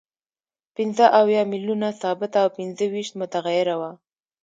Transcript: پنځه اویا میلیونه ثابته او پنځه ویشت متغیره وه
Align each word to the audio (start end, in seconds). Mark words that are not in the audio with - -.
پنځه 0.75 1.05
اویا 1.19 1.41
میلیونه 1.51 1.87
ثابته 2.01 2.37
او 2.43 2.49
پنځه 2.57 2.85
ویشت 2.93 3.13
متغیره 3.21 3.75
وه 3.79 3.91